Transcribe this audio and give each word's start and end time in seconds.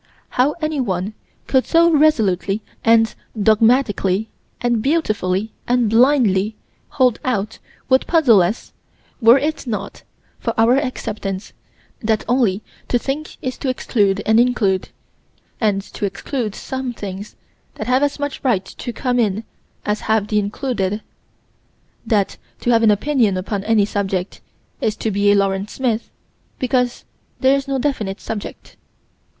How 0.29 0.53
anyone 0.63 1.13
could 1.45 1.67
so 1.67 1.91
resolutely 1.91 2.63
and 2.83 3.13
dogmatically 3.39 4.29
and 4.59 4.81
beautifully 4.81 5.51
and 5.67 5.91
blindly 5.91 6.55
hold 6.97 7.19
out 7.23 7.59
would 7.87 8.07
puzzle 8.07 8.41
us 8.41 8.73
were 9.21 9.37
it 9.37 9.67
not 9.67 10.01
for 10.39 10.55
our 10.59 10.75
acceptance 10.75 11.53
that 12.01 12.25
only 12.27 12.63
to 12.87 12.97
think 12.97 13.37
is 13.43 13.59
to 13.59 13.69
exclude 13.69 14.23
and 14.25 14.39
include; 14.39 14.89
and 15.59 15.83
to 15.93 16.05
exclude 16.07 16.55
some 16.55 16.93
things 16.93 17.35
that 17.75 17.85
have 17.85 18.01
as 18.01 18.17
much 18.17 18.43
right 18.43 18.65
to 18.65 18.91
come 18.91 19.19
in 19.19 19.43
as 19.85 20.01
have 20.09 20.29
the 20.29 20.39
included 20.39 21.03
that 22.07 22.37
to 22.61 22.71
have 22.71 22.81
an 22.81 22.89
opinion 22.89 23.37
upon 23.37 23.63
any 23.65 23.85
subject 23.85 24.41
is 24.81 24.95
to 24.95 25.11
be 25.11 25.31
a 25.31 25.35
Lawrence 25.35 25.73
Smith 25.73 26.09
because 26.57 27.05
there 27.39 27.55
is 27.55 27.67
no 27.67 27.77
definite 27.77 28.19
subject. 28.19 28.77